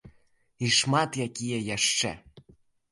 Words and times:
І 0.67 0.71
шмат 0.77 1.21
якія 1.27 1.59
яшчэ. 1.77 2.17